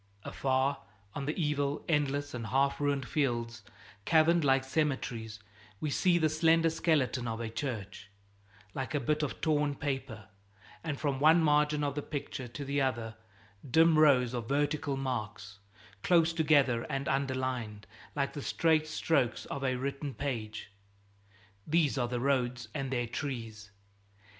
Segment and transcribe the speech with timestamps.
[0.23, 0.79] Afar,
[1.13, 3.61] on the evil, endless, and half ruined fields,
[4.03, 5.39] caverned like cemeteries,
[5.79, 8.09] we see the slender skeleton of a church,
[8.73, 10.25] like a bit of torn paper;
[10.83, 13.13] and from one margin of the picture to the other,
[13.69, 15.59] dim rows of vertical marks,
[16.01, 20.71] close together and underlined, like the straight strokes of a written page
[21.67, 23.69] these are the roads and their trees.